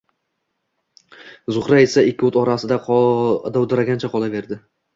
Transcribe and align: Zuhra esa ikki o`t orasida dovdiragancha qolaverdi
Zuhra 1.57 1.83
esa 1.89 2.05
ikki 2.13 2.31
o`t 2.31 2.41
orasida 2.45 2.81
dovdiragancha 2.95 4.13
qolaverdi 4.19 4.63